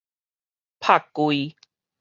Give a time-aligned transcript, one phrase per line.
[0.79, 1.53] 拍膭